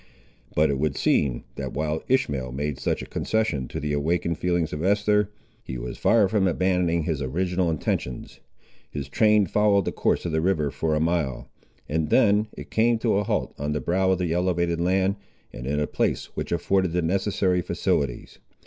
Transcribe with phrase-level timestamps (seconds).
[0.55, 4.73] But it would seem that while Ishmael made such a concession to the awakened feelings
[4.73, 5.29] of Esther,
[5.63, 8.39] he was far from abandoning his original intentions.
[8.89, 11.51] His train followed the course of the river for a mile,
[11.87, 15.17] and then it came to a halt on the brow of the elevated land,
[15.53, 18.39] and in a place which afforded the necessary facilities.